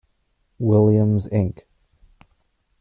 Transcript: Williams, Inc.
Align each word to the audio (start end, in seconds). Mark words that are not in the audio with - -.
Williams, 0.57 1.27
Inc. 1.27 1.61